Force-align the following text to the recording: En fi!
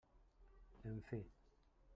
En 0.93 0.97
fi! 1.11 1.21